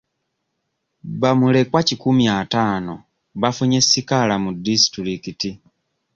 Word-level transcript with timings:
Abamulekwa 1.15 1.79
kikumi 1.87 2.25
ataano 2.39 2.93
bafunye 3.41 3.79
sikaala 3.89 4.35
mu 4.43 4.49
disitulikiti. 4.65 5.49